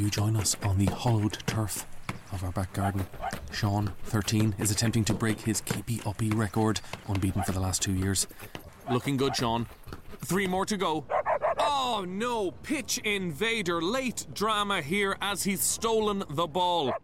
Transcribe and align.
You 0.00 0.08
join 0.08 0.34
us 0.34 0.56
on 0.62 0.78
the 0.78 0.86
hollowed 0.86 1.36
turf 1.44 1.84
of 2.32 2.42
our 2.42 2.50
back 2.52 2.72
garden. 2.72 3.06
Sean, 3.52 3.92
13, 4.04 4.54
is 4.58 4.70
attempting 4.70 5.04
to 5.04 5.12
break 5.12 5.42
his 5.42 5.60
keepy 5.60 6.00
uppy 6.06 6.30
record, 6.30 6.80
unbeaten 7.06 7.42
for 7.42 7.52
the 7.52 7.60
last 7.60 7.82
two 7.82 7.92
years. 7.92 8.26
Looking 8.90 9.18
good, 9.18 9.36
Sean. 9.36 9.66
Three 10.24 10.46
more 10.46 10.64
to 10.64 10.78
go. 10.78 11.04
Oh 11.58 12.06
no, 12.08 12.50
pitch 12.50 12.96
invader, 13.04 13.82
late 13.82 14.26
drama 14.32 14.80
here 14.80 15.18
as 15.20 15.42
he's 15.42 15.60
stolen 15.60 16.24
the 16.30 16.46
ball. 16.46 16.94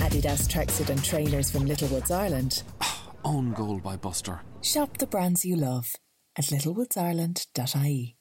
Adidas 0.00 0.48
tracksuit 0.48 0.90
and 0.90 1.04
trainers 1.04 1.48
from 1.48 1.64
Littlewoods, 1.64 2.10
Ireland. 2.10 2.64
Own 3.24 3.52
goal 3.52 3.78
by 3.78 3.94
Buster. 3.94 4.40
Shop 4.62 4.98
the 4.98 5.06
brands 5.06 5.44
you 5.44 5.54
love 5.54 5.94
at 6.36 6.46
littlewoodsIreland.ie. 6.46 8.16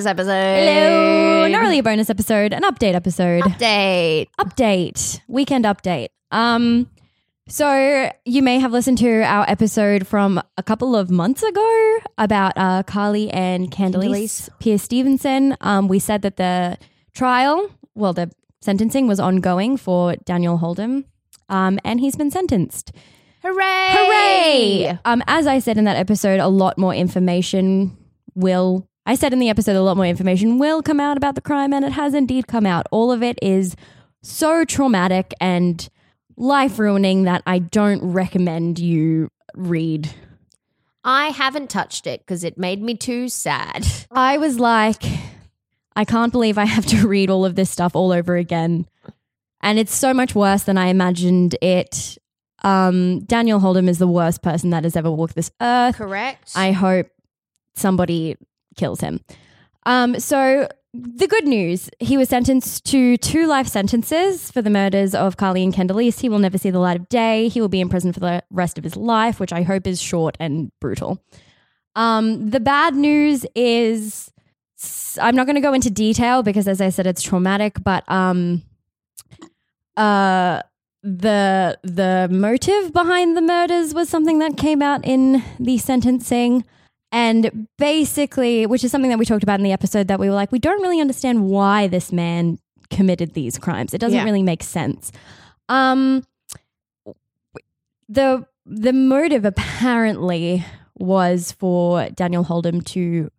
bonus 0.00 0.06
episode. 0.06 0.30
Hello. 0.30 1.48
Not 1.48 1.60
really 1.60 1.78
a 1.78 1.82
bonus 1.82 2.08
episode, 2.08 2.52
an 2.52 2.62
update 2.62 2.94
episode. 2.94 3.42
Update. 3.42 4.28
Update. 4.38 5.20
Weekend 5.28 5.64
update. 5.64 6.08
Um 6.30 6.88
so 7.48 8.10
you 8.24 8.42
may 8.42 8.60
have 8.60 8.72
listened 8.72 8.98
to 8.98 9.22
our 9.22 9.44
episode 9.48 10.06
from 10.06 10.40
a 10.56 10.62
couple 10.62 10.94
of 10.96 11.10
months 11.10 11.42
ago 11.42 11.98
about 12.16 12.52
uh, 12.56 12.84
Karlie 12.84 13.28
and 13.34 13.70
Khandalyce 13.72 14.48
Pearce 14.60 14.82
Stevenson. 14.82 15.56
Um, 15.60 15.88
we 15.88 15.98
said 15.98 16.22
that 16.22 16.36
the 16.36 16.78
trial, 17.12 17.68
well, 17.96 18.12
the 18.12 18.30
sentencing 18.62 19.08
was 19.08 19.18
ongoing 19.18 19.76
for 19.76 20.14
Daniel 20.24 20.58
Holdom, 20.58 21.06
um, 21.48 21.80
and 21.84 21.98
he's 21.98 22.14
been 22.14 22.30
sentenced. 22.30 22.92
Hooray! 23.42 23.86
Hooray! 23.90 24.98
Um, 25.04 25.20
as 25.26 25.48
I 25.48 25.58
said 25.58 25.76
in 25.76 25.86
that 25.86 25.96
episode, 25.96 26.38
a 26.38 26.46
lot 26.46 26.78
more 26.78 26.94
information 26.94 27.98
will. 28.36 28.86
I 29.10 29.16
said 29.16 29.32
in 29.32 29.40
the 29.40 29.48
episode, 29.48 29.74
a 29.74 29.82
lot 29.82 29.96
more 29.96 30.06
information 30.06 30.60
will 30.60 30.82
come 30.82 31.00
out 31.00 31.16
about 31.16 31.34
the 31.34 31.40
crime, 31.40 31.72
and 31.72 31.84
it 31.84 31.90
has 31.90 32.14
indeed 32.14 32.46
come 32.46 32.64
out. 32.64 32.86
All 32.92 33.10
of 33.10 33.24
it 33.24 33.40
is 33.42 33.74
so 34.22 34.64
traumatic 34.64 35.34
and 35.40 35.88
life 36.36 36.78
ruining 36.78 37.24
that 37.24 37.42
I 37.44 37.58
don't 37.58 38.12
recommend 38.12 38.78
you 38.78 39.28
read. 39.56 40.14
I 41.02 41.30
haven't 41.30 41.70
touched 41.70 42.06
it 42.06 42.20
because 42.20 42.44
it 42.44 42.56
made 42.56 42.80
me 42.80 42.94
too 42.94 43.28
sad. 43.28 43.84
I 44.12 44.38
was 44.38 44.60
like, 44.60 45.02
I 45.96 46.04
can't 46.04 46.30
believe 46.30 46.56
I 46.56 46.66
have 46.66 46.86
to 46.86 47.08
read 47.08 47.30
all 47.30 47.44
of 47.44 47.56
this 47.56 47.68
stuff 47.68 47.96
all 47.96 48.12
over 48.12 48.36
again. 48.36 48.86
And 49.60 49.80
it's 49.80 49.92
so 49.92 50.14
much 50.14 50.36
worse 50.36 50.62
than 50.62 50.78
I 50.78 50.86
imagined 50.86 51.56
it. 51.60 52.16
Um, 52.62 53.24
Daniel 53.24 53.58
Holdom 53.58 53.88
is 53.88 53.98
the 53.98 54.06
worst 54.06 54.40
person 54.40 54.70
that 54.70 54.84
has 54.84 54.94
ever 54.94 55.10
walked 55.10 55.34
this 55.34 55.50
earth. 55.60 55.96
Correct. 55.96 56.52
I 56.54 56.70
hope 56.70 57.08
somebody 57.74 58.36
kills 58.80 59.00
him. 59.00 59.20
Um, 59.86 60.18
so 60.18 60.68
the 60.92 61.28
good 61.28 61.46
news, 61.46 61.88
he 62.00 62.16
was 62.16 62.28
sentenced 62.28 62.84
to 62.86 63.16
two 63.16 63.46
life 63.46 63.68
sentences 63.68 64.50
for 64.50 64.60
the 64.60 64.70
murders 64.70 65.14
of 65.14 65.36
Karlie 65.36 65.62
and 65.62 65.72
Khandalyce. 65.72 66.20
He 66.20 66.28
will 66.28 66.40
never 66.40 66.58
see 66.58 66.70
the 66.70 66.80
light 66.80 66.98
of 66.98 67.08
day. 67.08 67.48
He 67.48 67.60
will 67.60 67.68
be 67.68 67.80
in 67.80 67.88
prison 67.88 68.12
for 68.12 68.20
the 68.20 68.42
rest 68.50 68.76
of 68.76 68.84
his 68.84 68.96
life, 68.96 69.38
which 69.38 69.52
I 69.52 69.62
hope 69.62 69.86
is 69.86 70.00
short 70.02 70.36
and 70.40 70.72
brutal. 70.80 71.22
Um, 71.94 72.50
the 72.50 72.60
bad 72.60 72.94
news 72.94 73.46
is 73.54 74.32
I'm 75.20 75.36
not 75.36 75.46
going 75.46 75.56
to 75.56 75.60
go 75.60 75.72
into 75.72 75.90
detail 75.90 76.42
because, 76.42 76.66
as 76.66 76.80
I 76.80 76.88
said, 76.88 77.06
it's 77.06 77.22
traumatic. 77.22 77.76
But 77.84 78.02
um, 78.08 78.62
uh, 79.96 80.62
the 81.02 81.78
the 81.82 82.28
motive 82.30 82.92
behind 82.92 83.36
the 83.36 83.42
murders 83.42 83.94
was 83.94 84.08
something 84.08 84.38
that 84.40 84.56
came 84.56 84.82
out 84.82 85.04
in 85.04 85.42
the 85.58 85.78
sentencing. 85.78 86.64
And 87.12 87.66
basically, 87.78 88.66
which 88.66 88.84
is 88.84 88.92
something 88.92 89.10
that 89.10 89.18
we 89.18 89.24
talked 89.24 89.42
about 89.42 89.58
in 89.58 89.64
the 89.64 89.72
episode, 89.72 90.08
that 90.08 90.20
we 90.20 90.28
were 90.28 90.34
like, 90.34 90.52
we 90.52 90.58
don't 90.60 90.80
really 90.80 91.00
understand 91.00 91.44
why 91.46 91.88
this 91.88 92.12
man 92.12 92.58
committed 92.90 93.34
these 93.34 93.58
crimes. 93.58 93.94
It 93.94 93.98
doesn't 93.98 94.16
Yeah. 94.16 94.24
really 94.24 94.42
make 94.42 94.62
sense. 94.62 95.10
Um, 95.68 96.24
the 98.08 98.46
the 98.66 98.92
motive 98.92 99.44
apparently 99.44 100.64
was 100.98 101.52
for 101.52 102.08
Daniel 102.10 102.44
Holdom 102.44 102.84
to 102.86 103.30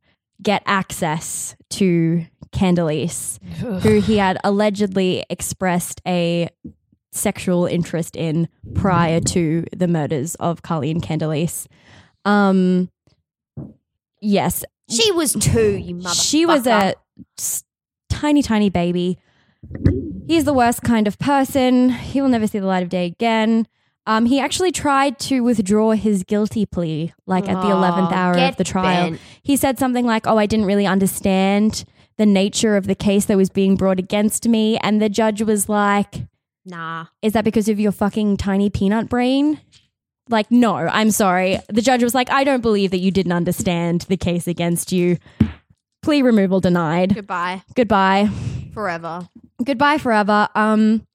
get 0.41 0.63
access 0.65 1.55
to 1.69 2.25
Khandalyce, 2.51 3.41
who 3.83 4.01
he 4.01 4.17
had 4.17 4.37
allegedly 4.43 5.23
expressed 5.29 6.01
a 6.07 6.49
sexual 7.13 7.65
interest 7.65 8.15
in 8.15 8.47
prior 8.73 9.19
to 9.21 9.63
the 9.75 9.87
murders 9.87 10.35
of 10.35 10.63
Karlie 10.63 10.91
and 10.91 11.01
Khandalyce. 11.03 11.67
Um, 12.25 12.89
yes, 14.21 14.63
she 14.89 15.11
was 15.11 15.33
two, 15.33 15.71
you 15.77 15.95
mother. 15.95 16.15
she 16.15 16.45
was 16.45 16.65
a 16.67 16.93
tiny, 18.09 18.41
tiny 18.41 18.69
baby. 18.69 19.17
He's 20.27 20.45
the 20.45 20.53
worst 20.53 20.81
kind 20.81 21.07
of 21.07 21.19
person. 21.19 21.89
He 21.89 22.21
will 22.21 22.29
never 22.29 22.47
see 22.47 22.59
the 22.59 22.65
light 22.65 22.83
of 22.83 22.89
day 22.89 23.05
again. 23.05 23.67
Um, 24.07 24.25
he 24.25 24.39
actually 24.39 24.71
tried 24.71 25.19
to 25.19 25.41
withdraw 25.41 25.91
his 25.91 26.23
guilty 26.23 26.65
plea, 26.65 27.13
like 27.27 27.47
at 27.47 27.61
the 27.61 27.69
eleventh 27.69 28.11
hour 28.11 28.35
of 28.37 28.55
the 28.55 28.63
trial. 28.63 29.11
bent. 29.11 29.21
He 29.43 29.55
said 29.55 29.77
something 29.77 30.05
like, 30.05 30.25
"Oh, 30.25 30.37
I 30.37 30.45
didn't 30.47 30.65
really 30.65 30.87
understand 30.87 31.83
the 32.17 32.25
nature 32.25 32.75
of 32.77 32.87
the 32.87 32.95
case 32.95 33.25
that 33.25 33.37
was 33.37 33.49
being 33.49 33.75
brought 33.75 33.99
against 33.99 34.47
me," 34.47 34.77
and 34.79 35.01
the 35.01 35.09
judge 35.09 35.41
was 35.43 35.69
like, 35.69 36.23
Nah. 36.65 37.05
is 37.21 37.33
that 37.33 37.43
because 37.43 37.69
of 37.69 37.79
your 37.79 37.91
fucking 37.91 38.37
tiny 38.37 38.69
peanut 38.71 39.07
brain? 39.09 39.59
Like, 40.31 40.49
no, 40.49 40.75
I'm 40.75 41.11
sorry. 41.11 41.59
The 41.69 41.81
judge 41.81 42.03
was 42.03 42.15
like, 42.15 42.29
I 42.31 42.43
don't 42.43 42.61
believe 42.61 42.91
that 42.91 42.99
you 42.99 43.11
didn't 43.11 43.31
understand 43.33 44.01
the 44.01 44.17
case 44.17 44.47
against 44.47 44.91
you. 44.91 45.17
Plea 46.01 46.21
removal 46.21 46.59
denied. 46.59 47.13
Goodbye. 47.13 47.63
Goodbye. 47.75 48.29
Forever. 48.73 49.27
Goodbye 49.63 49.97
forever. 49.99 50.47
Um 50.55 51.05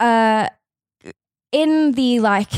uh 0.00 0.48
in 1.50 1.92
the 1.92 2.20
like 2.20 2.50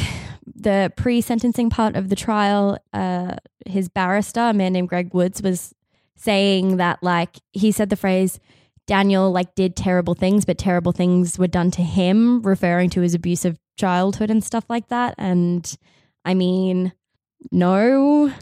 the 0.55 0.93
pre-sentencing 0.97 1.71
part 1.71 1.97
of 1.97 2.09
the 2.11 2.17
trial, 2.17 2.79
uh 2.93 3.37
his 3.67 3.89
barrister, 3.89 4.41
a 4.41 4.53
man 4.53 4.75
named 4.75 4.89
Greg 4.89 5.13
Woods, 5.13 5.43
was 5.43 5.75
saying 6.17 6.77
that 6.77 7.03
like 7.03 7.37
he 7.53 7.73
said 7.73 7.91
the 7.91 7.97
phrase 7.97 8.39
Daniel 8.87 9.33
like 9.33 9.55
did 9.55 9.75
terrible 9.75 10.15
things, 10.15 10.45
but 10.45 10.59
terrible 10.59 10.93
things 10.93 11.39
were 11.39 11.49
done 11.49 11.71
to 11.73 11.83
him, 11.83 12.43
referring 12.43 12.91
to 12.91 13.01
his 13.01 13.15
abusive 13.15 13.59
childhood 13.77 14.31
and 14.31 14.43
stuff 14.43 14.65
like 14.69 14.89
that. 14.89 15.15
And 15.19 15.77
I 16.25 16.35
mean, 16.35 16.93
no. 17.51 18.33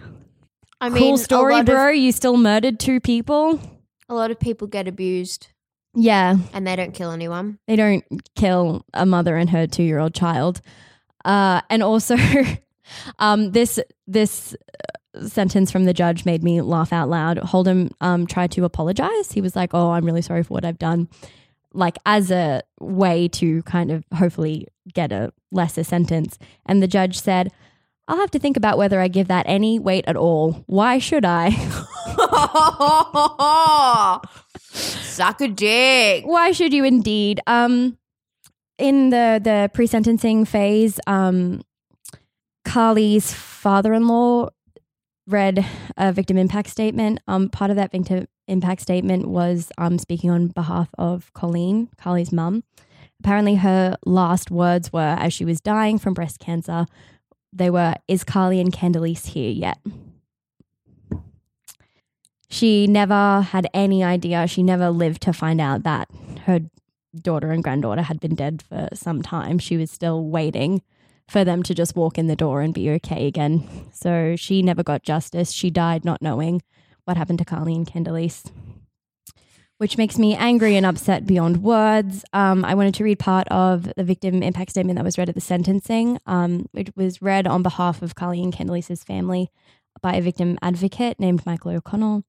I 0.80 0.88
mean, 0.88 0.98
cool 1.02 1.18
story, 1.18 1.62
bro. 1.62 1.90
Of, 1.90 1.96
you 1.96 2.12
still 2.12 2.36
murdered 2.36 2.78
two 2.80 3.00
people. 3.00 3.60
a 4.08 4.14
lot 4.14 4.30
of 4.30 4.38
people 4.40 4.66
get 4.66 4.88
abused 4.88 5.48
Yeah, 5.94 6.36
and 6.52 6.66
they 6.66 6.74
don't 6.76 6.92
kill 6.92 7.10
anyone. 7.12 7.58
they 7.66 7.76
don't 7.76 8.04
kill 8.36 8.84
a 8.92 9.06
mother 9.06 9.36
and 9.36 9.50
her 9.50 9.66
two 9.66 9.84
year 9.84 9.98
old 10.00 10.14
child. 10.14 10.60
Uh, 11.24 11.60
and 11.70 11.82
also, 11.84 12.16
um, 13.20 13.52
this 13.52 13.78
this 14.08 14.56
uh, 15.16 15.26
sentence 15.28 15.70
from 15.70 15.84
the 15.84 15.94
judge 15.94 16.24
made 16.24 16.42
me 16.42 16.60
laugh 16.60 16.92
out 16.92 17.08
loud. 17.08 17.38
Holdom 17.38 17.90
um, 18.00 18.26
tried 18.26 18.50
to 18.52 18.64
apologize. 18.64 19.30
He 19.30 19.40
was 19.40 19.54
like, 19.54 19.70
"Oh, 19.72 19.92
I'm 19.92 20.04
really 20.04 20.22
sorry 20.22 20.42
for 20.42 20.54
what 20.54 20.64
I've 20.64 20.78
done," 20.80 21.08
like 21.74 21.98
as 22.06 22.30
a 22.30 22.62
way 22.80 23.28
to 23.28 23.62
kind 23.62 23.90
of 23.90 24.04
hopefully 24.14 24.68
get 24.92 25.12
a 25.12 25.32
lesser 25.50 25.84
sentence. 25.84 26.38
And 26.66 26.82
the 26.82 26.88
judge 26.88 27.20
said, 27.20 27.52
I'll 28.08 28.18
have 28.18 28.30
to 28.32 28.38
think 28.38 28.56
about 28.56 28.78
whether 28.78 29.00
I 29.00 29.08
give 29.08 29.28
that 29.28 29.46
any 29.48 29.78
weight 29.78 30.04
at 30.06 30.16
all. 30.16 30.64
Why 30.66 30.98
should 30.98 31.24
I? 31.24 31.50
Suck 34.72 35.40
a 35.40 35.48
dick. 35.48 36.26
Why 36.26 36.52
should 36.52 36.72
you 36.72 36.84
indeed? 36.84 37.40
Um, 37.46 37.98
in 38.78 39.10
the 39.10 39.40
the 39.42 39.70
pre 39.72 39.86
sentencing 39.86 40.44
phase, 40.44 40.98
um, 41.06 41.62
Karlie's 42.64 43.32
father 43.32 43.94
in 43.94 44.08
law 44.08 44.48
read 45.26 45.64
a 45.96 46.12
victim 46.12 46.36
impact 46.36 46.68
statement. 46.68 47.20
Um, 47.28 47.48
part 47.48 47.70
of 47.70 47.76
that 47.76 47.92
victim 47.92 48.26
impact 48.48 48.80
statement 48.80 49.28
was 49.28 49.70
um 49.78 49.98
speaking 49.98 50.30
on 50.30 50.48
behalf 50.48 50.88
of 50.98 51.32
Colleen, 51.32 51.88
Karlie's 51.96 52.32
mum. 52.32 52.64
Apparently, 53.20 53.56
her 53.56 53.96
last 54.04 54.50
words 54.50 54.92
were 54.92 55.16
as 55.18 55.32
she 55.32 55.44
was 55.44 55.60
dying 55.60 55.98
from 55.98 56.14
breast 56.14 56.38
cancer. 56.40 56.86
They 57.52 57.70
were, 57.70 57.94
"Is 58.08 58.24
Karlie 58.24 58.60
and 58.60 58.72
Khandalyce 58.72 59.26
here 59.26 59.50
yet?" 59.50 59.78
She 62.48 62.86
never 62.86 63.42
had 63.42 63.66
any 63.72 64.04
idea. 64.04 64.46
She 64.46 64.62
never 64.62 64.90
lived 64.90 65.22
to 65.22 65.32
find 65.32 65.60
out 65.60 65.84
that 65.84 66.08
her 66.44 66.60
daughter 67.14 67.50
and 67.50 67.62
granddaughter 67.62 68.02
had 68.02 68.20
been 68.20 68.34
dead 68.34 68.62
for 68.62 68.88
some 68.92 69.22
time. 69.22 69.58
She 69.58 69.76
was 69.76 69.90
still 69.90 70.24
waiting 70.24 70.82
for 71.28 71.44
them 71.44 71.62
to 71.62 71.74
just 71.74 71.96
walk 71.96 72.18
in 72.18 72.26
the 72.26 72.36
door 72.36 72.60
and 72.60 72.74
be 72.74 72.90
okay 72.90 73.26
again. 73.26 73.68
So 73.92 74.36
she 74.36 74.62
never 74.62 74.82
got 74.82 75.02
justice. 75.02 75.52
She 75.52 75.70
died 75.70 76.04
not 76.04 76.22
knowing 76.22 76.62
what 77.04 77.16
happened 77.16 77.38
to 77.40 77.44
Karlie 77.44 77.74
and 77.74 77.86
Khandalyce, 77.86 78.50
which 79.78 79.98
makes 79.98 80.18
me 80.18 80.36
angry 80.36 80.76
and 80.76 80.86
upset 80.86 81.26
beyond 81.26 81.62
words. 81.62 82.24
Um, 82.32 82.64
I 82.64 82.74
wanted 82.74 82.94
to 82.94 83.04
read 83.04 83.18
part 83.18 83.48
of 83.48 83.92
the 83.96 84.04
victim 84.04 84.42
impact 84.42 84.70
statement 84.70 84.96
that 84.98 85.04
was 85.04 85.18
read 85.18 85.28
at 85.28 85.34
the 85.34 85.40
sentencing. 85.40 86.18
Um, 86.26 86.68
it 86.74 86.96
was 86.96 87.22
read 87.22 87.46
on 87.46 87.62
behalf 87.62 88.02
of 88.02 88.14
Karlie 88.14 88.42
and 88.42 88.52
Khandalyce's 88.52 89.02
family 89.02 89.50
by 90.00 90.14
a 90.14 90.22
victim 90.22 90.58
advocate 90.62 91.18
named 91.18 91.44
Michael 91.46 91.72
O'Connell. 91.72 92.24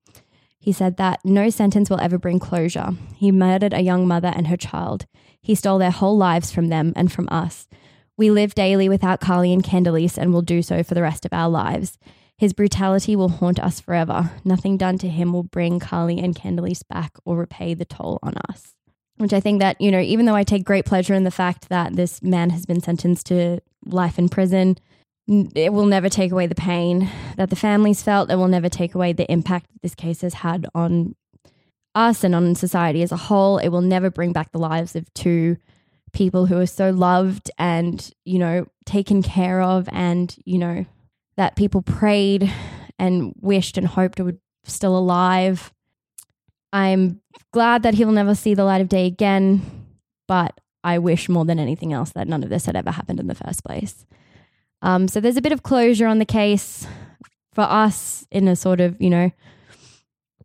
He 0.60 0.72
said 0.72 0.96
that 0.98 1.20
no 1.26 1.50
sentence 1.50 1.90
will 1.90 2.00
ever 2.00 2.18
bring 2.18 2.40
closure. 2.40 2.92
He 3.16 3.32
murdered 3.32 3.74
a 3.74 3.82
young 3.82 4.08
mother 4.08 4.32
and 4.34 4.48
her 4.48 4.56
child. 4.56 5.06
He 5.42 5.56
stole 5.56 5.78
their 5.78 5.92
whole 5.92 6.18
lives 6.18 6.52
from 6.52 6.70
them 6.70 6.94
and 6.96 7.12
from 7.12 7.28
us. 7.30 7.68
We 8.18 8.30
live 8.30 8.54
daily 8.54 8.90
without 8.90 9.22
Karlie 9.22 9.54
and 9.54 9.64
Khandalyce 9.64 10.18
and 10.18 10.34
will 10.34 10.42
do 10.42 10.62
so 10.62 10.84
for 10.84 10.94
the 10.94 11.02
rest 11.02 11.26
of 11.26 11.34
our 11.34 11.50
lives. 11.50 11.98
His 12.38 12.54
brutality 12.54 13.16
will 13.16 13.30
haunt 13.30 13.60
us 13.60 13.80
forever. 13.80 14.32
Nothing 14.44 14.78
done 14.78 14.98
to 15.00 15.10
him 15.10 15.34
will 15.34 15.44
bring 15.44 15.80
Karlie 15.80 16.24
and 16.24 16.36
Khandalyce 16.36 16.88
back 16.88 17.18
or 17.26 17.38
repay 17.38 17.74
the 17.74 17.86
toll 17.86 18.20
on 18.22 18.36
us. 18.50 18.76
Which 19.18 19.34
I 19.34 19.40
think 19.40 19.60
that, 19.60 19.80
you 19.80 19.92
know, 19.92 20.00
even 20.00 20.26
though 20.26 20.36
I 20.36 20.44
take 20.44 20.64
great 20.64 20.86
pleasure 20.86 21.14
in 21.14 21.24
the 21.24 21.32
fact 21.32 21.70
that 21.70 21.96
this 21.96 22.22
man 22.22 22.50
has 22.50 22.66
been 22.66 22.82
sentenced 22.82 23.28
to 23.28 23.60
life 23.86 24.18
in 24.20 24.30
prison, 24.30 24.78
it 25.28 25.72
will 25.72 25.86
never 25.86 26.10
take 26.10 26.32
away 26.32 26.48
the 26.48 26.56
pain 26.56 27.10
that 27.38 27.50
the 27.50 27.56
families 27.56 28.04
felt. 28.04 28.30
It 28.30 28.36
will 28.36 28.48
never 28.48 28.70
take 28.70 28.94
away 28.96 29.14
the 29.14 29.32
impact 29.32 29.68
this 29.82 29.96
case 29.96 30.22
has 30.22 30.36
had 30.36 30.68
on 30.76 31.16
us 31.96 32.24
and 32.24 32.36
on 32.36 32.56
society 32.56 33.04
as 33.04 33.12
a 33.12 33.18
whole. 33.18 33.58
It 33.58 33.70
will 33.70 33.82
never 33.82 34.10
bring 34.10 34.34
back 34.34 34.52
the 34.52 34.60
lives 34.60 34.96
of 34.96 35.12
two 35.14 35.58
people 36.14 36.46
who 36.46 36.58
are 36.60 36.68
so 36.68 36.92
loved 36.92 37.52
and, 37.58 38.12
you 38.24 38.40
know, 38.40 38.68
taken 38.86 39.22
care 39.22 39.62
of 39.62 39.90
and, 39.92 40.36
you 40.46 40.58
know, 40.58 40.86
that 41.36 41.56
people 41.56 41.82
prayed 41.82 42.52
and 43.00 43.34
wished 43.42 43.78
and 43.78 43.88
hoped 43.88 44.20
were 44.20 44.38
still 44.64 44.98
alive. 44.98 45.74
I'm 46.72 47.22
glad 47.52 47.84
that 47.84 47.96
he'll 47.96 48.12
never 48.12 48.36
see 48.36 48.54
the 48.54 48.64
light 48.64 48.82
of 48.82 48.90
day 48.90 49.06
again, 49.06 49.62
but 50.28 50.60
I 50.84 51.00
wish 51.00 51.30
more 51.30 51.46
than 51.46 51.60
anything 51.60 51.94
else 51.94 52.12
that 52.12 52.28
none 52.28 52.44
of 52.44 52.50
this 52.50 52.66
had 52.66 52.76
ever 52.76 52.92
happened 52.92 53.20
in 53.20 53.28
the 53.28 53.36
first 53.36 53.64
place. 53.64 54.06
Um, 54.82 55.08
so 55.08 55.20
there's 55.20 55.38
a 55.38 55.42
bit 55.42 55.52
of 55.52 55.64
closure 55.64 56.08
on 56.08 56.20
the 56.20 56.26
case 56.26 56.86
for 57.54 57.64
us 57.64 58.28
in 58.32 58.48
a 58.48 58.56
sort 58.56 58.82
of, 58.82 59.02
you 59.02 59.10
know, 59.10 59.32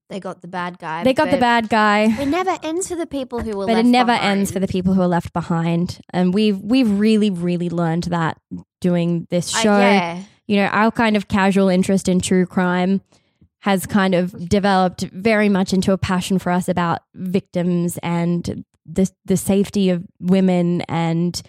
They 0.09 0.21
got 0.21 0.41
the 0.41 0.49
bad 0.49 0.79
guy. 0.79 1.05
they 1.05 1.13
got 1.13 1.31
the 1.31 1.37
bad 1.37 1.69
guy. 1.69 2.05
It 2.21 2.29
never 2.29 2.57
ends 2.63 2.89
for 2.89 2.97
the 2.97 3.07
people 3.07 3.41
who 3.41 3.57
were 3.57 3.67
but 3.67 3.77
it 3.79 3.85
never 3.85 4.13
behind. 4.13 4.39
ends 4.39 4.51
for 4.51 4.59
the 4.59 4.69
people 4.69 4.95
who 4.95 5.03
are 5.03 5.09
left 5.09 5.33
behind 5.35 6.01
and 6.13 6.33
we've 6.33 6.59
we've 6.61 6.91
really 6.91 7.31
really 7.31 7.69
learned 7.69 8.05
that 8.05 8.41
doing 8.81 9.27
this 9.31 9.55
Uh, 9.55 9.59
show 9.61 9.79
yeah. 9.79 10.23
you 10.47 10.57
know 10.57 10.67
our 10.67 10.91
kind 10.91 11.17
of 11.17 11.29
casual 11.29 11.69
interest 11.69 12.09
in 12.09 12.21
true 12.21 12.47
crime 12.47 13.01
has 13.61 13.87
kind 13.87 14.15
of 14.15 14.49
developed 14.49 15.03
very 15.13 15.49
much 15.49 15.73
into 15.73 15.93
a 15.93 15.99
passion 15.99 16.39
for 16.39 16.51
us 16.53 16.69
about 16.69 17.01
victims 17.15 17.99
and 18.03 18.65
the 18.87 19.11
the 19.27 19.37
safety 19.37 19.91
of 19.91 20.03
women 20.21 20.81
and 20.89 21.43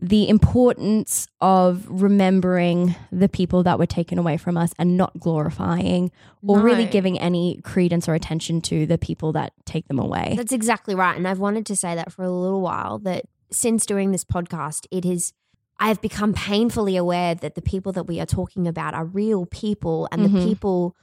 the 0.00 0.28
importance 0.28 1.26
of 1.40 1.84
remembering 1.88 2.94
the 3.10 3.28
people 3.28 3.62
that 3.64 3.78
were 3.78 3.86
taken 3.86 4.18
away 4.18 4.36
from 4.36 4.56
us 4.56 4.72
and 4.78 4.96
not 4.96 5.18
glorifying 5.18 6.10
or 6.46 6.60
really 6.60 6.84
giving 6.84 7.18
any 7.18 7.60
credence 7.64 8.08
or 8.08 8.14
attention 8.14 8.60
to 8.60 8.86
the 8.86 8.96
people 8.98 9.32
that 9.32 9.52
take 9.64 9.88
them 9.88 9.98
away. 9.98 10.34
That's 10.36 10.52
exactly 10.52 10.94
right. 10.94 11.16
And 11.16 11.26
I've 11.26 11.40
wanted 11.40 11.66
to 11.66 11.76
say 11.76 11.96
that 11.96 12.12
for 12.12 12.22
a 12.22 12.30
little 12.30 12.60
while 12.60 12.98
that 13.00 13.24
since 13.50 13.86
doing 13.86 14.12
this 14.12 14.24
podcast, 14.24 14.86
it 14.90 15.04
is 15.04 15.32
I 15.80 15.88
have 15.88 16.00
become 16.00 16.32
painfully 16.32 16.96
aware 16.96 17.36
that 17.36 17.54
the 17.54 17.62
people 17.62 17.92
that 17.92 18.04
we 18.04 18.18
are 18.20 18.26
talking 18.26 18.66
about 18.66 18.94
are 18.94 19.04
real 19.04 19.46
people 19.46 20.08
and 20.10 20.24
the 20.24 20.28
Mhm. 20.28 20.42
people 20.44 20.96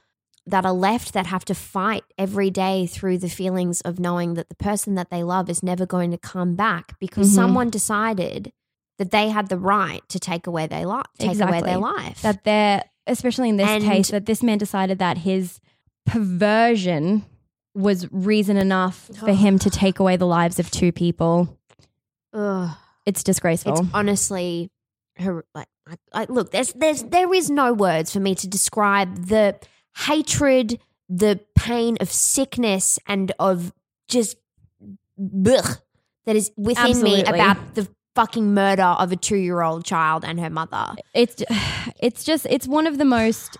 that 0.46 0.64
are 0.66 0.72
left 0.72 1.12
that 1.14 1.26
have 1.26 1.44
to 1.46 1.54
fight 1.54 2.04
every 2.18 2.50
day 2.50 2.86
through 2.86 3.18
the 3.18 3.28
feelings 3.28 3.80
of 3.80 3.98
knowing 3.98 4.34
that 4.34 4.48
the 4.50 4.54
person 4.54 4.94
that 4.94 5.08
they 5.10 5.22
love 5.24 5.48
is 5.50 5.62
never 5.62 5.86
going 5.86 6.10
to 6.10 6.18
come 6.18 6.54
back 6.56 6.98
because 7.00 7.30
Mhm. 7.30 7.34
someone 7.34 7.70
decided 7.70 8.52
that 8.98 9.10
they 9.10 9.28
had 9.28 9.48
the 9.48 9.58
right 9.58 10.02
to 10.08 10.18
take 10.18 10.46
away 10.46 10.66
their 10.66 10.86
life, 10.86 11.06
take 11.18 11.38
away 11.40 11.60
their 11.60 11.78
life. 11.78 12.22
that 12.22 12.44
they're 12.44 12.82
especially 13.06 13.48
in 13.48 13.56
this 13.56 13.68
And- 13.68 13.84
case 13.84 14.10
that 14.10 14.26
this 14.26 14.42
man 14.42 14.58
decided 14.58 14.98
that 14.98 15.18
his 15.18 15.60
perversion 16.06 17.24
was 17.74 18.10
reason 18.10 18.56
enough 18.56 19.10
for 19.20 19.32
him 19.32 19.58
to 19.60 19.70
take 19.82 19.98
away 19.98 20.16
the 20.16 20.26
lives 20.26 20.58
of 20.58 20.70
two 20.70 20.90
people 20.92 21.58
Ugh. 22.32 22.70
it's 23.04 23.22
disgraceful 23.22 23.78
It's 23.80 23.88
honestly, 23.94 24.70
like, 25.54 25.68
I, 25.86 25.96
I, 26.12 26.24
look, 26.28 26.50
there's, 26.50 26.72
there's, 26.72 27.02
there 27.04 27.32
is 27.32 27.48
no 27.50 27.72
words 27.72 28.12
for 28.12 28.18
me 28.20 28.34
to 28.36 28.48
describe 28.48 29.26
the 29.26 29.56
hatred, 30.06 30.80
the 31.08 31.40
pain 31.54 31.96
of 32.00 32.10
sickness, 32.10 32.98
and 33.06 33.30
of 33.38 33.72
just 34.08 34.36
blech 35.20 35.80
that 36.26 36.34
is 36.36 36.50
within 36.56 37.02
me 37.02 37.22
about 37.24 37.74
the 37.74 37.86
fucking 38.16 38.52
murder 38.54 38.82
of 38.82 39.12
a 39.12 39.16
two-year-old 39.16 39.84
child 39.84 40.24
and 40.24 40.40
her 40.40 40.50
mother. 40.50 40.94
it's 41.14 41.44
it's 42.00 42.24
just 42.24 42.46
it's 42.50 42.66
one 42.66 42.86
of 42.88 42.98
the 42.98 43.04
most 43.04 43.56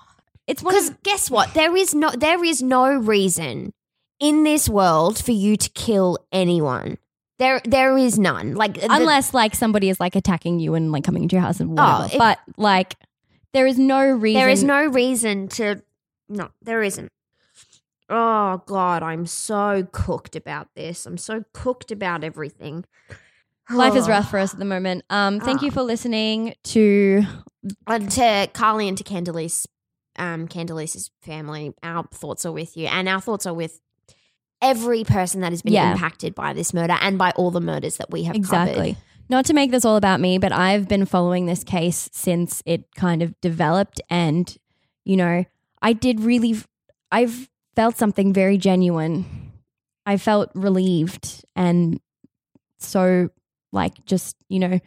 it's 0.46 0.62
one 0.62 0.74
Because 0.74 0.90
guess 1.02 1.30
what? 1.30 1.54
There 1.54 1.76
is 1.76 1.94
no, 1.94 2.10
there 2.10 2.42
is 2.44 2.62
no 2.62 2.94
reason 2.94 3.72
in 4.20 4.44
this 4.44 4.68
world 4.68 5.18
for 5.22 5.32
you 5.32 5.56
to 5.56 5.68
kill 5.70 6.18
anyone. 6.30 6.98
There, 7.38 7.60
there 7.64 7.98
is 7.98 8.18
none. 8.18 8.54
Like 8.54 8.74
the- 8.80 8.86
unless 8.90 9.34
like 9.34 9.54
somebody 9.54 9.88
is 9.90 9.98
like 10.00 10.14
attacking 10.16 10.60
you 10.60 10.74
and 10.74 10.92
like 10.92 11.04
coming 11.04 11.24
into 11.24 11.34
your 11.36 11.42
house 11.42 11.60
and 11.60 11.70
whatever 11.76 12.08
Oh, 12.14 12.18
but 12.18 12.38
like 12.56 12.94
there 13.52 13.66
is 13.66 13.78
no 13.78 14.00
reason 14.08 14.40
There 14.40 14.48
is 14.48 14.62
no 14.62 14.86
reason 14.86 15.48
to. 15.48 15.82
No, 16.28 16.50
there 16.62 16.82
isn't. 16.82 17.10
Oh 18.08 18.62
God, 18.66 19.02
I'm 19.02 19.26
so 19.26 19.86
cooked 19.90 20.36
about 20.36 20.68
this. 20.76 21.06
I'm 21.06 21.18
so 21.18 21.44
cooked 21.52 21.90
about 21.90 22.22
everything. 22.22 22.84
Life 23.70 23.96
is 23.96 24.08
rough 24.08 24.30
for 24.30 24.38
us 24.38 24.52
at 24.52 24.58
the 24.58 24.64
moment 24.64 25.04
um 25.10 25.40
thank 25.40 25.62
you 25.62 25.70
Ah. 25.70 25.74
for 25.74 25.82
listening 25.82 26.54
to 26.64 27.24
And 27.86 28.10
to 28.12 28.48
Karlie 28.54 28.86
and 28.88 28.96
to 28.98 29.02
Khandalyce, 29.04 29.66
um, 30.18 30.46
Khandalyce's 30.46 31.10
family, 31.20 31.72
our 31.82 32.04
thoughts 32.14 32.46
are 32.46 32.52
with 32.52 32.76
you, 32.76 32.86
and 32.86 33.08
our 33.08 33.20
thoughts 33.20 33.44
are 33.44 33.54
with 33.54 33.80
every 34.62 35.02
person 35.02 35.40
that 35.40 35.50
has 35.52 35.62
been 35.62 35.72
Yeah. 35.72 35.92
impacted 35.92 36.34
by 36.34 36.52
this 36.52 36.72
murder 36.72 36.96
and 37.00 37.18
by 37.18 37.32
all 37.32 37.50
the 37.50 37.60
murders 37.60 37.96
that 37.96 38.08
we 38.10 38.22
have 38.22 38.36
Exactly. 38.36 38.74
covered. 38.92 38.96
Not 39.28 39.44
to 39.46 39.52
make 39.52 39.72
this 39.72 39.84
all 39.84 39.96
about 39.96 40.20
me, 40.20 40.38
but 40.38 40.52
I've 40.52 40.86
been 40.86 41.04
following 41.06 41.46
this 41.46 41.64
case 41.64 42.08
since 42.12 42.62
it 42.64 42.84
kind 42.94 43.20
of 43.20 43.34
developed. 43.40 44.00
And, 44.08 44.56
you 45.04 45.16
know, 45.16 45.44
I 45.82 45.92
did 45.92 46.20
really, 46.20 46.54
I've 47.10 47.48
felt 47.74 47.96
something 47.96 48.32
very 48.32 48.56
genuine. 48.58 49.50
I 50.06 50.16
felt 50.18 50.50
relieved 50.54 51.44
and 51.56 52.00
so, 52.78 53.30
like, 53.72 54.04
just, 54.06 54.36
you 54.48 54.58
know, 54.58 54.80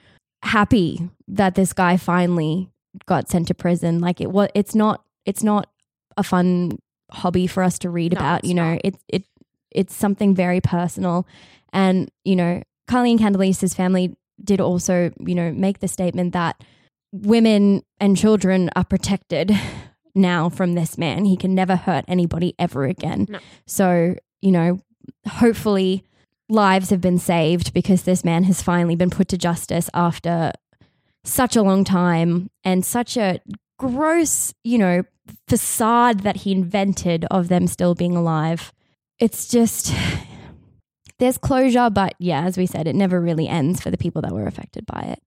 happy 0.44 1.10
that 1.28 1.56
this 1.56 1.74
guy 1.74 1.98
finally 1.98 2.70
got 3.06 3.30
sent 3.30 3.48
to 3.48 3.54
prison. 3.54 4.00
Like, 4.00 4.22
it 4.22 4.32
was, 4.32 4.50
it's 4.56 4.76
not, 4.76 5.04
it's 5.26 5.44
not 5.44 5.70
a 6.18 6.24
fun 6.24 6.80
hobby 7.12 7.48
for 7.48 7.64
us 7.64 7.80
to 7.80 7.90
read 7.90 8.14
No, 8.14 8.20
about, 8.20 8.46
you 8.46 8.54
know, 8.54 8.74
not. 8.74 8.82
it, 8.84 8.96
it, 9.08 9.24
it's 9.72 9.96
something 9.96 10.34
very 10.36 10.62
personal. 10.62 11.28
And, 11.72 12.10
you 12.24 12.36
know, 12.36 12.62
Karlie 12.90 13.12
and 13.12 13.20
Candelisa's 13.20 13.74
family 13.74 14.16
did 14.44 14.60
also, 14.62 15.12
you 15.20 15.36
know, 15.36 15.52
make 15.52 15.80
the 15.80 15.88
statement 15.88 16.34
that 16.34 16.64
women 17.12 17.84
and 18.00 18.18
children 18.18 18.70
are 18.76 18.84
protected 18.84 19.52
now 20.16 20.50
from 20.50 20.74
this 20.74 20.98
man. 20.98 21.26
He 21.26 21.38
can 21.38 21.54
never 21.54 21.76
hurt 21.76 22.06
anybody 22.08 22.56
ever 22.58 22.86
again. 22.86 23.28
No. 23.30 23.40
So, 23.68 24.16
you 24.42 24.52
know, 24.52 24.80
hopefully 25.28 26.04
lives 26.50 26.90
have 26.90 27.02
been 27.02 27.20
saved 27.20 27.74
because 27.74 28.04
this 28.04 28.26
man 28.26 28.44
has 28.44 28.62
finally 28.62 28.96
been 28.96 29.10
put 29.10 29.28
to 29.30 29.38
justice 29.38 29.90
after 29.94 30.52
such 31.24 31.56
a 31.56 31.62
long 31.62 31.84
time 31.84 32.50
and 32.64 32.86
such 32.86 33.16
a 33.16 33.40
gross, 33.78 34.54
you 34.64 34.78
know, 34.78 35.04
facade 35.48 36.22
that 36.22 36.38
he 36.38 36.52
invented 36.52 37.26
of 37.30 37.48
them 37.48 37.68
still 37.68 37.94
being 37.96 38.16
alive. 38.16 38.74
It's 39.20 39.48
just 39.48 39.94
there's 41.20 41.38
closure, 41.38 41.90
but 41.90 42.16
yeah, 42.20 42.46
as 42.46 42.58
we 42.58 42.66
said, 42.66 42.88
it 42.88 42.96
never 42.96 43.22
really 43.22 43.48
ends 43.48 43.82
for 43.82 43.92
the 43.92 43.98
people 43.98 44.22
that 44.24 44.32
were 44.32 44.48
affected 44.48 44.86
by 44.86 45.02
it. 45.02 45.24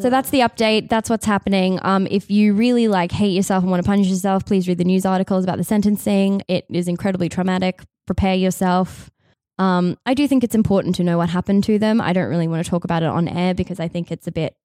So 0.00 0.10
that's 0.10 0.30
the 0.30 0.40
update. 0.40 0.88
That's 0.88 1.08
what's 1.08 1.26
happening. 1.26 1.78
Um, 1.82 2.08
if 2.10 2.28
you 2.28 2.54
really 2.54 2.88
like 2.88 3.12
hate 3.12 3.30
yourself 3.30 3.62
and 3.62 3.70
want 3.70 3.84
to 3.84 3.88
punish 3.88 4.08
yourself, 4.08 4.44
please 4.44 4.66
read 4.66 4.78
the 4.78 4.84
news 4.84 5.06
articles 5.06 5.44
about 5.44 5.58
the 5.58 5.64
sentencing. 5.64 6.42
It 6.48 6.66
is 6.68 6.88
incredibly 6.88 7.28
traumatic. 7.28 7.82
Prepare 8.04 8.34
yourself. 8.34 9.10
Um, 9.58 9.98
I 10.04 10.14
do 10.14 10.28
think 10.28 10.44
it's 10.44 10.54
important 10.54 10.94
to 10.96 11.04
know 11.04 11.18
what 11.18 11.30
happened 11.30 11.64
to 11.64 11.78
them. 11.78 12.00
I 12.00 12.12
don't 12.12 12.28
really 12.28 12.48
want 12.48 12.64
to 12.64 12.70
talk 12.70 12.84
about 12.84 13.02
it 13.02 13.08
on 13.08 13.28
air 13.28 13.54
because 13.54 13.80
I 13.80 13.88
think 13.88 14.10
it's 14.10 14.26
a 14.26 14.32
bit 14.32 14.56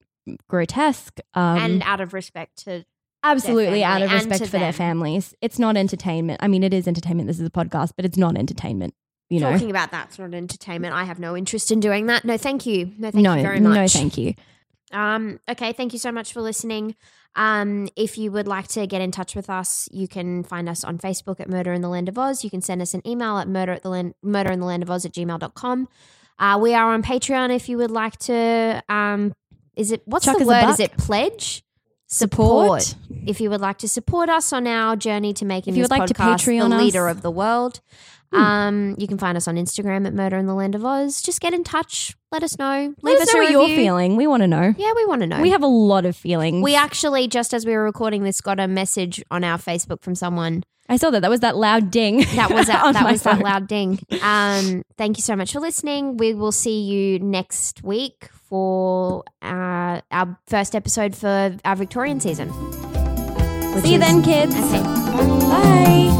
grotesque. 0.49 1.19
Um, 1.33 1.57
and 1.57 1.83
out 1.83 2.01
of 2.01 2.13
respect 2.13 2.65
to 2.65 2.85
absolutely 3.23 3.83
out 3.83 4.01
of 4.01 4.11
respect 4.11 4.47
for 4.47 4.59
their 4.59 4.73
families. 4.73 5.33
It's 5.41 5.59
not 5.59 5.77
entertainment. 5.77 6.39
I 6.43 6.47
mean, 6.47 6.63
it 6.63 6.73
is 6.73 6.87
entertainment. 6.87 7.27
This 7.27 7.39
is 7.39 7.47
a 7.47 7.51
podcast, 7.51 7.93
but 7.95 8.05
it's 8.05 8.17
not 8.17 8.37
entertainment. 8.37 8.93
You 9.29 9.39
know, 9.39 9.51
talking 9.51 9.69
about 9.69 9.91
that's 9.91 10.19
not 10.19 10.33
entertainment. 10.33 10.93
I 10.93 11.05
have 11.05 11.19
no 11.19 11.37
interest 11.37 11.71
in 11.71 11.79
doing 11.79 12.07
that. 12.07 12.25
No, 12.25 12.37
thank 12.37 12.65
you. 12.65 12.91
No, 12.97 13.11
thank 13.11 13.23
no, 13.23 13.35
you 13.35 13.41
very 13.41 13.61
much. 13.61 13.75
no, 13.75 13.87
thank 13.87 14.17
you. 14.17 14.33
Um, 14.91 15.39
okay, 15.49 15.73
thank 15.73 15.93
you 15.93 15.99
so 15.99 16.11
much 16.11 16.33
for 16.33 16.41
listening. 16.41 16.95
Um, 17.35 17.87
if 17.95 18.17
you 18.17 18.31
would 18.31 18.47
like 18.47 18.67
to 18.69 18.85
get 18.87 19.01
in 19.01 19.11
touch 19.11 19.35
with 19.35 19.49
us, 19.49 19.87
you 19.91 20.07
can 20.07 20.43
find 20.43 20.67
us 20.67 20.83
on 20.83 20.97
Facebook 20.97 21.39
at 21.39 21.49
Murder 21.49 21.71
in 21.71 21.81
the 21.81 21.89
Land 21.89 22.09
of 22.09 22.17
Oz. 22.17 22.43
You 22.43 22.49
can 22.49 22.61
send 22.61 22.81
us 22.81 22.93
an 22.93 23.01
email 23.07 23.37
at 23.37 23.47
murder 23.47 23.71
at 23.71 23.83
the 23.83 23.89
land, 23.89 24.15
murder 24.21 24.51
in 24.51 24.59
the 24.59 24.65
land 24.65 24.83
of 24.83 24.91
Oz 24.91 25.05
at 25.05 25.13
gmail.com. 25.13 25.87
Uh, 26.39 26.59
we 26.61 26.73
are 26.73 26.91
on 26.91 27.03
Patreon 27.03 27.55
if 27.55 27.69
you 27.69 27.77
would 27.77 27.91
like 27.91 28.17
to 28.17 28.83
um 28.89 29.33
is 29.75 29.91
it 29.91 30.01
what's 30.05 30.25
Chuck 30.25 30.37
the 30.37 30.45
word? 30.45 30.69
Is 30.69 30.79
it 30.79 30.97
pledge? 30.97 31.63
Support. 32.11 32.95
If 33.25 33.39
you 33.39 33.49
would 33.49 33.61
like 33.61 33.77
to 33.79 33.87
support 33.87 34.29
us 34.29 34.51
on 34.51 34.67
our 34.67 34.95
journey 34.97 35.33
to 35.33 35.45
making 35.45 35.73
If 35.73 35.77
you 35.77 35.83
this 35.83 35.89
would 35.89 35.99
like 35.99 36.07
to 36.07 36.13
podcast 36.13 36.45
the 36.45 36.51
Patreon 36.51 36.77
leader 36.77 37.07
us. 37.07 37.15
of 37.15 37.21
the 37.21 37.31
world. 37.31 37.79
Um, 38.33 38.95
you 38.97 39.07
can 39.07 39.17
find 39.17 39.37
us 39.37 39.47
on 39.47 39.55
Instagram 39.55 40.07
at 40.07 40.13
Murder 40.13 40.37
in 40.37 40.45
the 40.45 40.53
Land 40.53 40.75
of 40.75 40.85
Oz. 40.85 41.21
Just 41.21 41.41
get 41.41 41.53
in 41.53 41.63
touch. 41.63 42.15
Let 42.31 42.43
us 42.43 42.57
know. 42.57 42.93
Let 43.01 43.21
us 43.21 43.29
a 43.29 43.33
know 43.33 43.43
what 43.43 43.51
you're 43.51 43.67
feeling. 43.67 44.15
We 44.15 44.27
want 44.27 44.41
to 44.41 44.47
know. 44.47 44.73
Yeah, 44.77 44.93
we 44.95 45.05
want 45.05 45.21
to 45.21 45.27
know. 45.27 45.41
We 45.41 45.49
have 45.51 45.63
a 45.63 45.67
lot 45.67 46.05
of 46.05 46.15
feelings. 46.15 46.63
We 46.63 46.75
actually, 46.75 47.27
just 47.27 47.53
as 47.53 47.65
we 47.65 47.73
were 47.73 47.83
recording 47.83 48.23
this, 48.23 48.39
got 48.39 48.59
a 48.59 48.67
message 48.67 49.21
on 49.31 49.43
our 49.43 49.57
Facebook 49.57 50.01
from 50.01 50.15
someone. 50.15 50.63
I 50.87 50.97
saw 50.97 51.09
that. 51.11 51.21
That 51.21 51.29
was 51.29 51.41
that 51.41 51.57
loud 51.57 51.91
ding. 51.91 52.19
That 52.35 52.51
was 52.51 52.67
that, 52.67 52.93
that 52.93 53.11
was 53.11 53.23
that 53.23 53.39
loud 53.39 53.67
ding. 53.67 53.99
Um, 54.21 54.83
thank 54.97 55.17
you 55.17 55.23
so 55.23 55.35
much 55.35 55.51
for 55.53 55.59
listening. 55.59 56.17
We 56.17 56.33
will 56.33 56.51
see 56.51 56.81
you 56.81 57.19
next 57.19 57.83
week 57.83 58.29
for 58.51 59.23
uh, 59.41 60.01
our 60.11 60.37
first 60.47 60.75
episode 60.75 61.15
for 61.15 61.55
our 61.63 61.75
Victorian 61.77 62.19
season. 62.19 62.49
which 63.73 63.83
See 63.85 63.93
you 63.93 63.95
is- 63.95 64.01
then, 64.01 64.21
kids. 64.21 64.53
Okay. 64.55 64.83
Bye. 64.83 66.11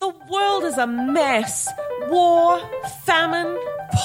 The 0.00 0.14
world 0.30 0.64
is 0.64 0.78
a 0.78 0.86
mess. 0.86 1.68
War, 2.08 2.58
famine, 3.04 3.58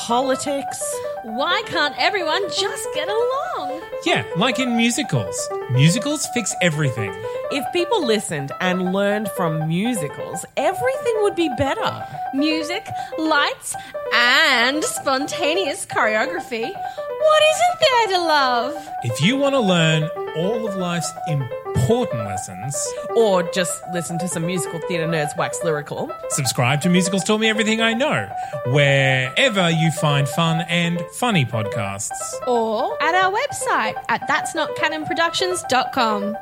politics. 0.05 0.79
Why 1.23 1.63
can't 1.65 1.95
everyone 1.97 2.43
just 2.49 2.87
get 2.93 3.07
along? 3.07 3.81
Yeah, 4.05 4.25
like 4.35 4.59
in 4.59 4.75
musicals. 4.75 5.37
Musicals 5.71 6.27
fix 6.33 6.53
everything. 6.61 7.13
If 7.55 7.63
people 7.71 8.05
listened 8.05 8.51
and 8.59 8.91
learned 8.91 9.31
from 9.31 9.65
musicals, 9.65 10.45
everything 10.57 11.15
would 11.21 11.37
be 11.37 11.47
better. 11.57 12.05
Music, 12.33 12.85
lights, 13.17 13.73
and 14.13 14.83
spontaneous 14.83 15.85
choreography. 15.85 16.69
What 16.69 17.43
isn't 17.53 17.79
there 17.79 18.07
to 18.17 18.23
love? 18.25 18.89
If 19.03 19.21
you 19.21 19.37
want 19.37 19.55
to 19.55 19.61
learn 19.61 20.09
all 20.35 20.67
of 20.67 20.75
life's 20.75 21.09
important 21.29 21.64
lessons, 21.89 22.75
Or 23.15 23.43
just 23.51 23.81
listen 23.93 24.17
to 24.19 24.27
some 24.27 24.45
musical 24.45 24.79
theatre 24.87 25.07
nerds 25.07 25.35
wax 25.37 25.59
lyrical. 25.63 26.11
subscribe 26.29 26.81
to 26.81 26.89
Musicals 26.89 27.23
Taught 27.23 27.39
Me 27.39 27.47
Everything 27.49 27.81
I 27.81 27.93
Know, 27.93 28.27
wherever 28.67 29.69
you 29.69 29.91
find 29.91 30.27
fun 30.27 30.61
and 30.69 31.01
funny 31.13 31.45
podcasts. 31.45 32.11
Or 32.47 33.01
at 33.01 33.13
our 33.15 33.31
website 33.31 33.95
at 34.09 34.27
that'snotcanonproductions.com. 34.27 36.23
A 36.23 36.35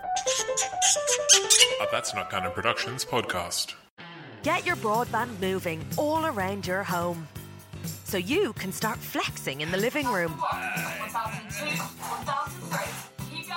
That's 1.92 2.14
Not 2.14 2.30
Canon 2.30 2.52
Productions 2.52 3.06
podcast. 3.06 3.74
Get 4.44 4.66
your 4.66 4.76
broadband 4.78 5.40
moving 5.42 5.86
all 5.98 6.26
around 6.26 6.66
your 6.68 6.84
home. 6.84 7.28
So 8.06 8.18
you 8.18 8.54
can 8.54 8.72
start 8.72 8.98
flexing 9.00 9.62
in 9.62 9.72
the 9.72 9.78
living 9.78 10.08
room. 10.08 10.34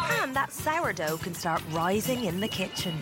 And 0.08 0.34
that 0.34 0.52
sourdough 0.52 1.18
can 1.18 1.34
start 1.34 1.62
rising 1.70 2.25
in 2.25 2.40
the 2.40 2.48
kitchen. 2.48 3.00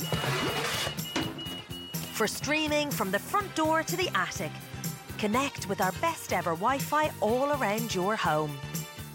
For 2.13 2.27
streaming 2.27 2.91
from 2.91 3.11
the 3.11 3.19
front 3.19 3.55
door 3.55 3.83
to 3.83 3.97
the 3.97 4.09
attic, 4.15 4.53
connect 5.19 5.69
with 5.69 5.81
our 5.81 5.93
best 6.01 6.33
ever 6.33 6.51
Wi 6.51 6.79
Fi 6.79 7.11
all 7.21 7.53
around 7.53 7.95
your 7.95 8.17
home. 8.17 8.57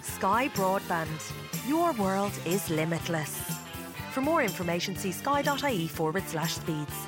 Sky 0.02 0.50
Broadband. 0.50 1.22
Your 1.68 1.94
world 1.94 2.32
is 2.46 2.70
limitless. 2.70 3.40
For 4.12 4.22
more 4.22 4.42
information, 4.44 4.96
see 4.96 5.12
sky.ie 5.12 5.88
forward 5.88 6.24
slash 6.28 6.56
speeds. 6.56 7.08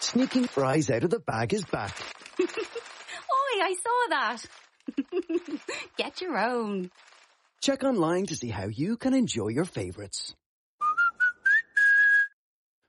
Sneaking 0.00 0.46
fries 0.46 0.88
out 0.88 1.04
of 1.04 1.10
the 1.10 1.20
bag 1.20 1.52
is 1.52 1.64
back. 1.66 1.94
Oi, 2.40 2.46
I 3.62 3.74
saw 3.82 4.08
that. 4.10 4.44
Get 5.96 6.20
your 6.20 6.38
own. 6.38 6.90
Check 7.60 7.82
online 7.82 8.26
to 8.26 8.36
see 8.36 8.48
how 8.48 8.66
you 8.66 8.96
can 8.96 9.14
enjoy 9.14 9.48
your 9.48 9.64
favorites. 9.64 10.34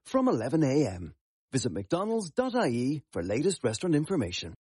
From 0.06 0.28
11am, 0.28 1.14
visit 1.52 1.74
mcdonalds.ie 1.74 3.04
for 3.12 3.24
latest 3.24 3.64
restaurant 3.64 3.96
information. 3.96 4.54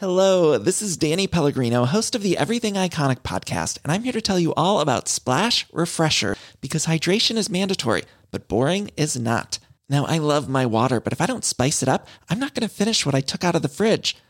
Hello, 0.00 0.56
this 0.56 0.80
is 0.80 0.96
Danny 0.96 1.26
Pellegrino, 1.26 1.84
host 1.84 2.14
of 2.14 2.22
the 2.22 2.38
Everything 2.38 2.74
Iconic 2.74 3.20
podcast, 3.20 3.78
and 3.84 3.92
I'm 3.92 4.02
here 4.02 4.14
to 4.14 4.22
tell 4.22 4.38
you 4.38 4.54
all 4.54 4.80
about 4.80 5.08
Splash 5.08 5.66
Refresher 5.74 6.36
because 6.62 6.86
hydration 6.86 7.36
is 7.36 7.50
mandatory, 7.50 8.04
but 8.30 8.48
boring 8.48 8.90
is 8.96 9.18
not. 9.18 9.58
Now, 9.90 10.06
I 10.06 10.16
love 10.16 10.48
my 10.48 10.64
water, 10.64 11.00
but 11.00 11.12
if 11.12 11.20
I 11.20 11.26
don't 11.26 11.44
spice 11.44 11.82
it 11.82 11.88
up, 11.88 12.08
I'm 12.30 12.38
not 12.38 12.54
going 12.54 12.66
to 12.66 12.74
finish 12.74 13.04
what 13.04 13.14
I 13.14 13.20
took 13.20 13.44
out 13.44 13.54
of 13.54 13.60
the 13.60 13.68
fridge. 13.68 14.16